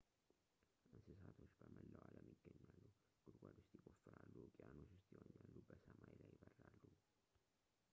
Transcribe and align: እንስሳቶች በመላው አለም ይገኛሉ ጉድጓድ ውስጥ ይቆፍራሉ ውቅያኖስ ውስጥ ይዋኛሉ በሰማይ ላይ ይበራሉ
እንስሳቶች 0.93 1.51
በመላው 1.59 2.01
አለም 2.05 2.25
ይገኛሉ 2.33 2.79
ጉድጓድ 3.25 3.53
ውስጥ 3.61 3.71
ይቆፍራሉ 3.79 4.33
ውቅያኖስ 4.45 4.89
ውስጥ 4.97 5.09
ይዋኛሉ 5.19 5.57
በሰማይ 5.69 6.15
ላይ 6.25 6.31
ይበራሉ 6.41 6.93